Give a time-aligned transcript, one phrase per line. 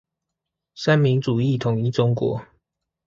[0.73, 2.43] 三民主義統一中國